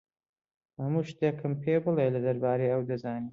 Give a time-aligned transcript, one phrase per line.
[0.79, 3.29] هەموو شتێکم پێ بڵێ کە دەربارەی ئەو دەزانیت.